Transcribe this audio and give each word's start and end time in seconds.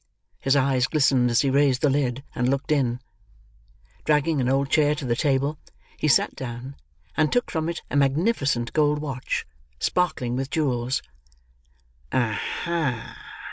His 0.39 0.55
eyes 0.55 0.87
glistened 0.87 1.29
as 1.29 1.41
he 1.41 1.51
raised 1.51 1.81
the 1.83 1.89
lid, 1.91 2.23
and 2.33 2.49
looked 2.49 2.71
in. 2.71 2.99
Dragging 4.03 4.41
an 4.41 4.49
old 4.49 4.71
chair 4.71 4.95
to 4.95 5.05
the 5.05 5.15
table, 5.15 5.59
he 5.95 6.07
sat 6.07 6.35
down; 6.35 6.75
and 7.15 7.31
took 7.31 7.51
from 7.51 7.69
it 7.69 7.83
a 7.91 7.95
magnificent 7.97 8.73
gold 8.73 8.97
watch, 8.97 9.45
sparkling 9.77 10.35
with 10.35 10.49
jewels. 10.49 11.03
"Aha!" 12.11 13.15